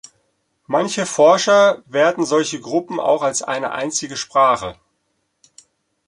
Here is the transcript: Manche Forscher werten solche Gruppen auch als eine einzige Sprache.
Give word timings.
Manche 0.65 1.05
Forscher 1.05 1.83
werten 1.85 2.25
solche 2.25 2.59
Gruppen 2.59 2.99
auch 2.99 3.21
als 3.21 3.43
eine 3.43 3.69
einzige 3.71 4.17
Sprache. 4.17 4.75